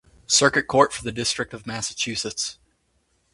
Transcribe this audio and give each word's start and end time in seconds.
Circuit 0.25 0.63
Court 0.63 0.93
for 0.93 1.03
the 1.03 1.11
District 1.11 1.53
of 1.53 1.67
Massachusetts. 1.67 2.57